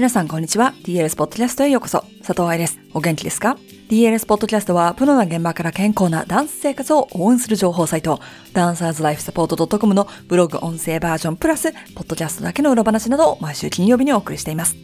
[0.00, 0.72] 皆さんこんにちは。
[0.82, 2.06] DLS ポッドキャストへようこそ。
[2.26, 2.78] 佐藤愛です。
[2.94, 3.58] お元気ですか
[3.90, 8.18] ?DLS ポッドキャストは、プロな現場から健康なダンス生活を応援する情報サイト、
[8.54, 14.74] ダンサーズライフサポート .com のブログ音声バージョンプラス、ポッドキャストだけの裏話などを毎週金曜日にお送りしています。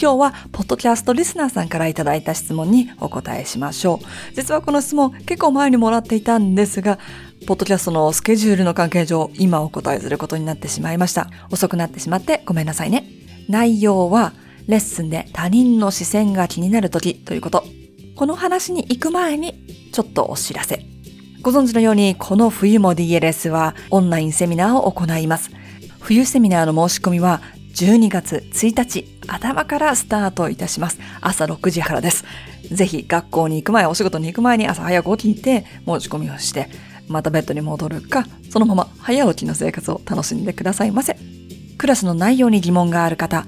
[0.00, 4.34] 今日は、ポッドキャストリスナーさんからいただいた質問にお答えしましょう。
[4.34, 6.98] 実はこの質問、結構前にもらっていたんですが、
[7.46, 11.28] ポッドキャストのスケジュールの関係上、今お答えすることになってしまいました。
[11.50, 13.04] 遅くなってしまってごめんなさいね。
[13.46, 14.32] 内容は、
[14.66, 17.64] レッスンで他人の視線が気になる時ということ。
[18.16, 19.54] この話に行く前に、
[19.92, 20.84] ちょっとお知らせ。
[21.42, 25.50] ご存知のように、この冬も DLS はオンラインセミナーを行います。
[26.00, 27.42] 冬セミナーの申し込みは
[27.74, 30.98] 12月1日頭からスタートいたします。
[31.20, 32.24] 朝6時からです。
[32.70, 36.68] ぜひ学校に行く前、お仕事に行く前に朝早く起きて申し込みをして、
[37.08, 41.16] またベッドに戻るか、そのまま早起きの生活を楽しんでくださいませ。
[41.76, 43.46] クラスの内容に疑問がある方、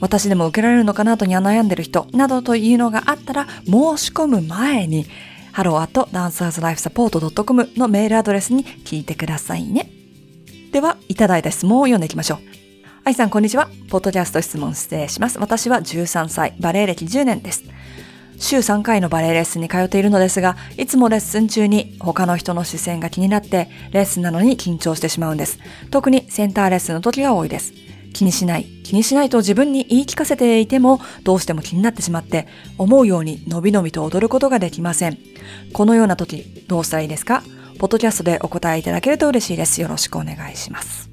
[0.00, 1.16] 私でも受けられるのかな？
[1.16, 5.06] とに悩んでる人などというのがあったら申し込む前に
[5.54, 9.90] hello.dancerslifesupport.com のメールアドレスに聞いてくださいね。
[10.72, 12.38] では、いただいた質問を読んでいきましょう。
[13.04, 13.70] 愛さん、こんにちは。
[13.88, 15.38] ポッドキャスト質問失礼します。
[15.38, 17.64] 私は13歳、バレエ歴10年です。
[18.38, 25.58] 週3回のバレエレッスンに通っているのですが、いつもレッスン中に他の人の視線が気になって、レッスンなのに緊張してしまうんです。
[25.90, 27.72] 特にセンターレッスンの時が多いです。
[28.16, 35.18] 気にしない、気にしないと自分に言い聞かせていてもどうしても気になってしまって思うようにのびのびと踊ることができません。
[35.74, 37.42] このような時どうしたらいいですか？
[37.78, 39.82] ポッドキャストでお答えいただけると嬉しいです。
[39.82, 41.10] よろしくお願いします。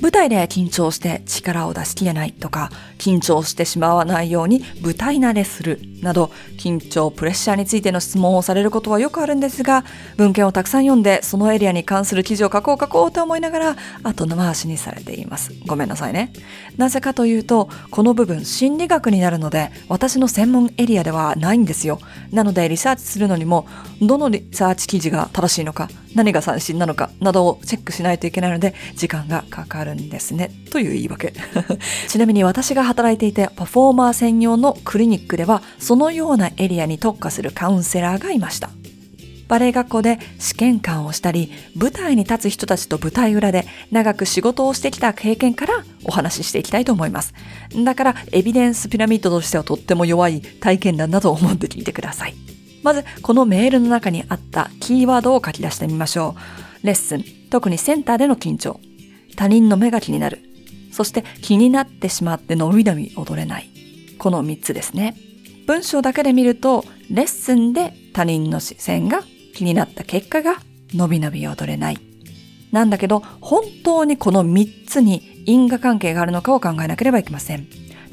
[0.00, 2.70] 舞台で緊張して力を出しきれないとか、
[3.02, 9.84] 緊張してしまわないように舞台慣れするなど、緊張、プレッシャーについての質問をされることはよくあるんですが、
[10.16, 15.52] 文献をたくさん読んで、そのエリアに関する記事を書こう書こうと思いながら、後の回しにされています。
[15.66, 16.32] ごめんなさいね。
[16.76, 21.98] なぜかというと、この部分、心理学になるので、私の専門エリアではないんですよ。
[22.30, 23.66] なので、リサーチするのにも、
[24.00, 31.32] どのリサーチ記事が正しいのか、何が三振なのかなどをチェックしないといけないので時間がかかるんですねという言い訳
[32.08, 38.70] ちなみに私が働いていてパフォーマー専用のクリニックではそのようなエリアに特化するカウンセラーがいました
[39.48, 47.34] バレエ学校で試験官をしたり舞台に立つ人たちと舞台裏で長く仕事をしてきた経験からお話ししていきたいと思います
[47.84, 52.34] だからエビデンスピラミッドとしてはとっても弱い体験談だと思って聞いてください
[52.82, 56.34] まず、このメールの中にあったキーワードを書き出してみましょ
[56.82, 56.86] う。
[56.86, 58.80] レッスン、特にセンターでの緊張。
[59.36, 60.40] 他人の目が気になる。
[60.92, 63.68] そして気になってしまってのびのび踊れない。
[64.18, 65.16] この3つですね。
[65.66, 69.22] 文章だけで見ると、レッスンで他人の視線が
[69.54, 70.56] 気になった結果が
[70.94, 71.98] のびのび踊れない。
[72.70, 77.66] なんだけど、本当にこの3つに因果関係があるのかを考えなければいけません。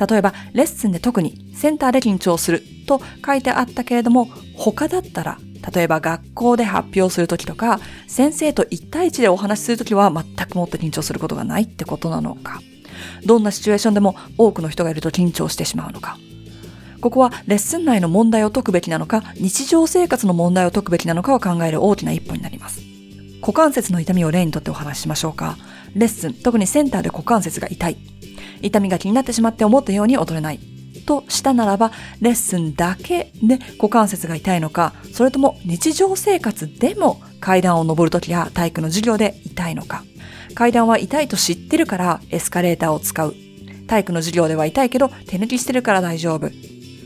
[0.09, 5.37] 例えば、レッスンで特にセンターで緊張すると書いてあったけれども、他だったら、
[5.73, 12.61] 例えば学校で発表するときとか、先生と1対1でお話しするときは全くもって緊張することがないってことなのか。
[13.25, 16.17] どんなシチュエーションでも多くの人がいると緊張してしまうのか。
[17.01, 22.81] ここはレッスン内の問題を解くべきなのか、日常生活の問題を解くべきなのかを考える大きな一歩になります。
[23.41, 25.57] 股関節の痛みを例にとってお話ししましょうか。
[25.95, 27.97] レッスン、特にセンターで股関節が痛い。
[28.61, 30.59] 痛みが気になってしまって思ったように踊れない。
[30.99, 40.03] としたならば、レッスンだけで股関節が痛いのか、それとも日常生活でも階段を登るときや体育の授業で痛いのか。
[40.55, 43.35] 階段は痛いと知ってるからエスカレーターを使う。
[43.87, 46.49] 体育の授業では痛いけど手抜きしてるから大丈夫。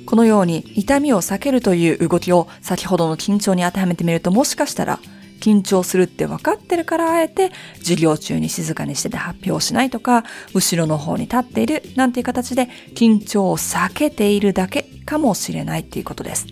[0.05, 4.99] このように痛みを避けるという動きを先ほどの緊張に当てはめてみるともしかしたら
[5.43, 10.23] 緊張するって分かってるからあえて授業中に静かにしてて発表しないとか
[10.53, 16.47] 後ろの方に立っているなんていう形で緊張を避けているだけかもしれないっていうことです。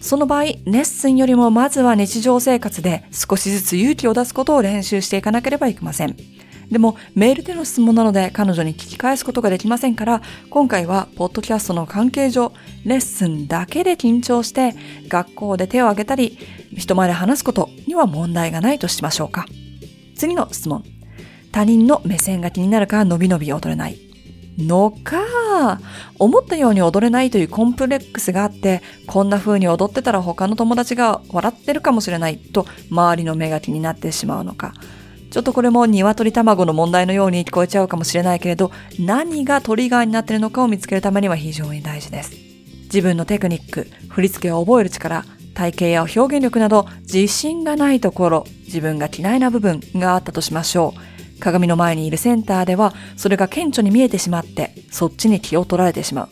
[0.00, 6.16] その場合、レッスンよりもまずは日常生活で少しずつ勇気を出すことを練習していかなければいけません。
[6.70, 12.52] でもメールでの質問なので彼女に聞き返すことができませんから今回はポッドキャストの関係上
[12.84, 14.74] レッスンだけで緊張して
[15.08, 16.38] 学校で手を挙げたり
[16.76, 19.46] 人前で話すことには問題がないとしましょうか。
[20.16, 20.84] 次の質問。
[21.50, 23.98] 他人の目線が気になるから伸び伸び踊れない。
[24.58, 25.78] のか
[26.18, 34.74] 思ったように踊れないというコンプレックスがあってこんな風に踊ってたら他の友達が笑ってるかもしれないと周りの目が気になってしまうのか。
[35.30, 42.32] ちょっとこれも鶏卵の問題のように聞こえちゃうかもしれないけれど、何がトリガーになっているのかを見つけるためには非常に大事です。
[42.84, 51.40] 自分のテクニック、振り付けを覚える力、体型や表現力など自信がないところ、自分が嫌いな部分があったとしましょう。
[51.40, 56.28] 鏡の前にいるセンターでは、それが顕著に見えてしまって、そっちに気を取られてしまう。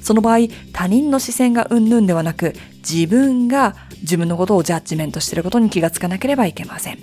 [0.00, 2.54] その場合、他人の視線がうんぬんではなく、
[2.88, 6.98] 自分が自分のことをジャッジメントしていることに気がつかなければいけません。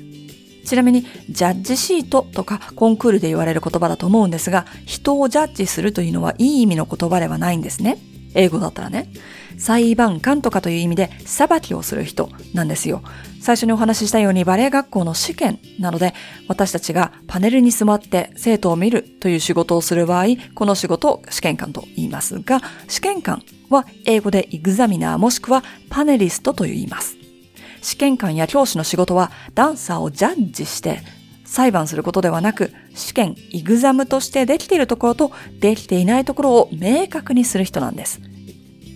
[0.65, 7.97] ちなみに、ジャッジシートとかコンクールで言われる言葉だと思うんですが、人をジャッジするというのはいい意味の言葉ではないんですね。
[8.35, 9.09] 英語だったらね。
[9.57, 13.03] 裁判官とかという意味で裁きをする人なんですよ。
[13.39, 16.13] 最初にお話ししたようにバレエ学校の試験なので
[16.47, 20.25] 私たちがパネルに座って生徒を見るという仕事をする場合、
[20.55, 27.22] この仕事を試験官と言いますが、試験官は英語でエグザミナーもしくはパネリストと言います。
[27.83, 31.01] 試験官や教師の仕事はダンサーをジャッジして
[31.45, 38.21] 裁判することではなく、試験、イグザムとしてできているところとできていないところを明確にする人なんです。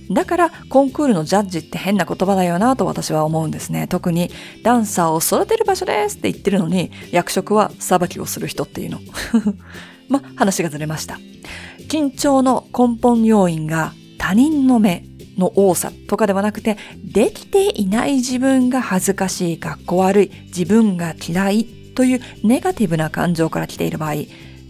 [0.10, 3.88] だからコンクールのジャッジって変な言葉だよなと私は思うんですね。
[3.88, 4.32] 特に
[4.64, 9.00] ダンサーを育てる場所ですって言ってるのに役職は裁きをする人っていうの。
[10.10, 11.20] ま、話がずれました。
[11.90, 15.04] 緊張の根本要因が他人の目
[15.38, 24.16] の多さとかではなくて、できていない自分が恥ずかしい、かっこ悪い、自分が嫌いというネガティブな感情から来ている場合、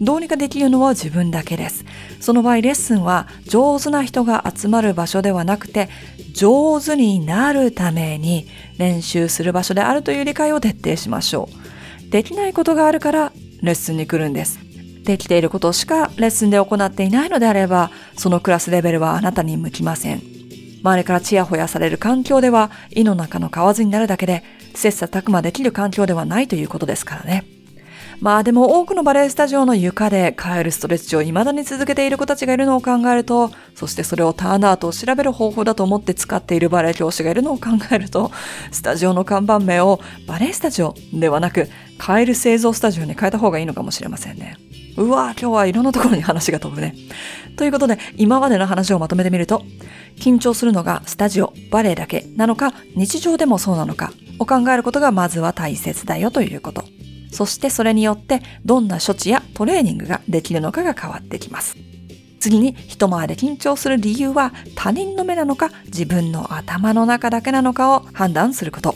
[0.00, 1.84] どうにかできるのは自分だけです。
[2.20, 5.88] その場合レッスンは上手な人が集まる場所ではなくて
[6.32, 8.46] 上手になるために
[8.78, 11.48] 練習する場所であるという理解を徹底しましょ
[12.06, 12.10] う。
[12.10, 14.60] できないことがあるからレッスンに来るんです。
[15.02, 20.37] できていることしかレッスンで行っていないのであればそのクラスレベルはあなたに向きません。
[20.80, 24.44] 周りからチヤホヤされる環境では胃の中の蛙になるだけで
[24.74, 27.44] 切磋琢磨できる環境ではないということですからね。
[28.20, 38.32] まあでも多くのバレエスタジオの床でカエルストレッチを未だに続けている子たちがいるのを考えると、そしてそれをターンアートを調べる方法だと思って使っているバレエ教師がいるのを考えると、
[38.72, 44.56] スタジオの看板名をバレエスタジオではなく、カエル製造スタジオに変えた方がいいのかもしれませんね。
[44.96, 46.96] うわぁ今日はいろんなところに話が飛ぶね。
[47.56, 49.62] ということで、今までの話をまとめてみると、
[50.18, 56.84] 緊張するのがスタジオ、バレエだけなのか、日常でもそうなのかを考えることがまずは大切だよということ。
[57.30, 61.76] そしてそれによってどんな処置やトレーニングができるのかが変わってきます。
[62.40, 68.94] 次に一回り緊張する理由は他人の目なのか自分の頭の中だけなのかを判断すること。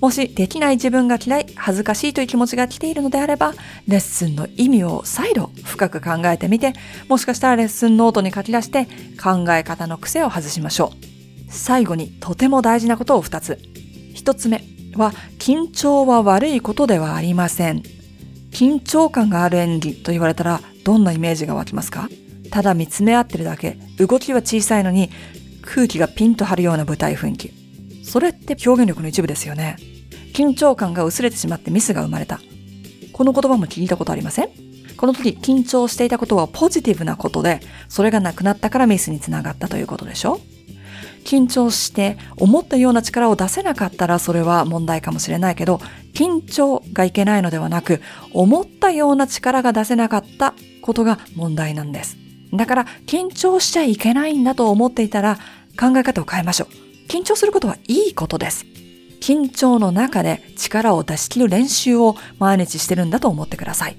[0.00, 3.52] もしできない自分が嫌い、恥ずかしいという気持ちが来ているのであれば、
[3.86, 6.72] レッスンの意味を再度深く考えてみて、
[7.08, 8.86] もしかしたらレッスンノートに書き出して
[9.22, 11.52] 考え方の癖を外しましょう。
[11.52, 13.58] 最後にとても大事なことを2つ。
[14.14, 14.64] 1つ目、
[14.94, 17.82] は緊張は悪いことではありません。
[18.50, 22.08] 緊張感がある演技と言われたらどんなイメージが湧きますか？
[22.50, 25.10] ただ見つめ合ってるだけ、動きは小さいのに
[25.62, 27.59] 空気がピンと張るような舞台雰囲気。
[28.10, 29.76] それって表現力の一部ですよね。
[30.34, 32.40] 緊張感が薄れてしまってミスが生まれた。
[33.12, 34.48] この言葉も聞いたことありません？
[34.96, 40.40] この時緊張していたことはポジティブなことで、それがなくなったからミスにつながったということでしょ？
[41.24, 45.80] 緊張して思ったような力を出せなかったらそれは問題かもしれないけど、
[46.12, 48.00] 緊張がいけないのではなく、
[48.32, 52.16] 思ったような力が出せなかったことが問題なんです。
[52.52, 55.38] だから緊張しちゃいけないんだと思っていたら
[55.78, 56.89] 考え方を変えましょう。
[57.10, 58.64] 緊張することはいいことです。
[59.20, 63.96] 緊張の中で力を出し切る練習を毎日してるんだと思ってください。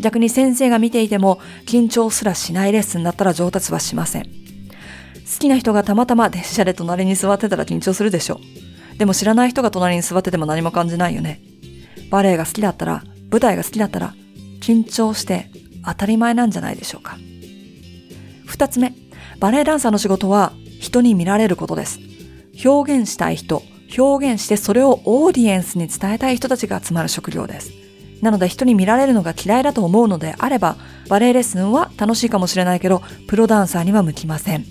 [0.00, 4.24] 逆に先生が見ていても緊張すらしないレッスンだったら上達はしません。
[4.24, 4.30] 好
[5.38, 8.40] きな人がたまたま電車で隣に座ってたら緊張するでしょ
[8.94, 8.98] う。
[8.98, 11.40] でも知らない人が隣に座ってても何も感じないよね。
[12.10, 14.14] バレエが好きだったら、舞台が好きだったら、
[14.60, 15.48] 緊張して
[15.84, 17.18] 当たり前なんじゃないでしょうか。
[18.46, 18.94] 二つ目、
[19.38, 22.00] バレエダンサーの仕事は人に見られることです。
[22.64, 23.62] 表現したい人、
[23.96, 27.72] 表現してそれをオーディエンスに伝えたい人たちが集まる職業です。
[28.20, 30.76] なので人に見られるのが嫌いだと思うのであれば、
[31.08, 34.64] バレエレッスンは楽しいかもしれないけど、プロダンサーには向きません。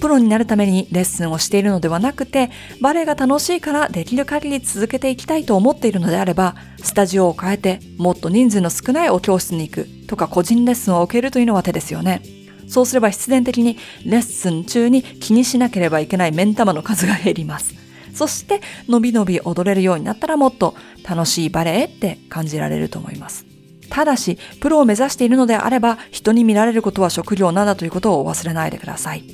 [0.00, 12.22] プロになるためにレッスンをしているのではなくて、バレエが楽しいからできる限り続けていきたいと思っているのであれば、スタジオを変えてもっと人数の少ないお教室に行くとか個人レッスンを受けるというのは手ですよね。
[12.70, 17.74] そうすれば必然的にレッスン中に気にしなければいけない目ん玉の数が減ります。
[18.14, 20.74] そして伸び伸び踊れるようになったらもっと
[21.08, 23.44] 楽しいバレエって感じられると思います。
[23.88, 29.24] ただし、プロを目指しているのであれば、人に見られることは職業なんだということをお忘れないでください。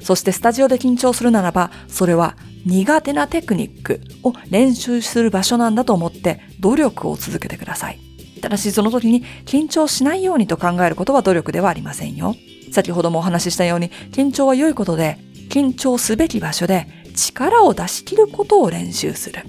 [0.00, 8.00] そしてスタジオで緊張するならば、それは苦手なテクニックを練習する場所なんだと思って努力を続けてください。
[8.40, 12.34] ただしその時に緊張しないようにと考えることは努力ではありませんよ。
[12.74, 19.42] 先ほどもお話ししたように緊張は良いことで、緊張すべき場所で力を出し切ることを練習する。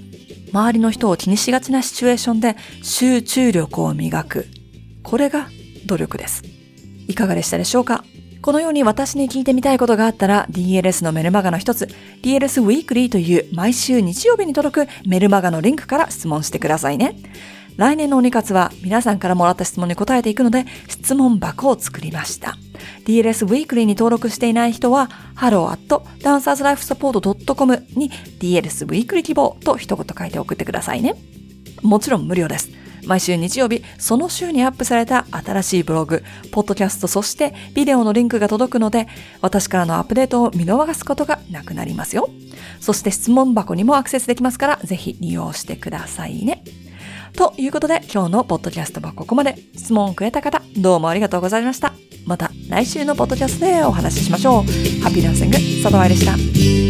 [0.52, 4.46] 周りの人を気にしがちなシチュエーションで集中力を磨く。
[5.02, 5.48] これが
[5.86, 6.42] 努力です。
[7.08, 8.04] いかがでしたでしょうか？
[8.42, 11.88] このように私に聞いてみたいことがあったら DLS のメルマガの一つ
[12.22, 17.16] DLS Weekly という毎週日曜日に届くメルマガのリンクから質問してくださいね。
[17.76, 22.56] 来年の鬼活は皆さんからもらった質問に答えていくので質問箱を作りました。
[23.04, 31.14] DLS Weekly に登録していない人は hello.dancerslifesupport.com に DLS Weekly 希望と一言書いて送ってくださいね。
[31.82, 32.70] もちろん無料です。
[33.06, 39.06] 毎週日曜日、その週にアップされた新しいブログ、ポッドキャスト、そしてビデオのリンクが届くので、
[39.40, 42.28] 私からのアップデートを見逃すことがなくなりますよ。
[42.80, 46.64] そして質問箱にもアクセスできますから、ぜひ利用してくださいね。
[47.34, 49.56] ということで、今日のポッドキャストはここまで。
[49.76, 51.92] 質問をくれた方、どうもありがとうございました。
[52.24, 54.54] また来週のポッドキャストでお話ししましょう。
[55.02, 56.85] ハッピーランシング、佐藤愛でした。